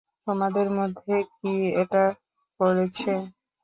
তোমাদের 0.27 0.67
মধ্যে 0.77 1.11
কে 1.33 1.53
এটা 1.81 2.03
করেছে? 2.59 3.11